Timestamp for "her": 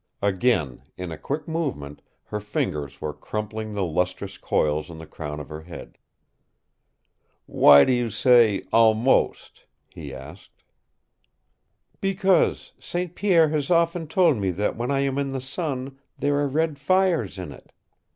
2.23-2.39, 5.49-5.61